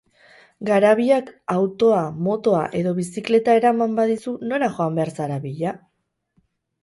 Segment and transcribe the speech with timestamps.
[0.67, 5.75] Garabiak autoa, motoa edo bizikleta eraman badizu nora joan behar zara bila?